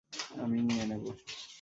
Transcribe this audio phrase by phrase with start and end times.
[0.41, 1.09] আমিই নিয়ে নেবো।